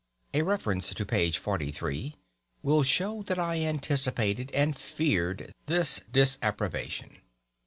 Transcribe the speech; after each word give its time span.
A 0.33 0.41
reference 0.41 0.91
to 0.95 1.05
page 1.05 1.37
43 1.37 2.15
will 2.63 2.81
show 2.81 3.21
that 3.21 3.37
I 3.37 3.61
anticipated 3.63 4.49
and 4.55 4.75
feared 4.75 5.53
this 5.67 5.99
disapprobation. 6.11 7.19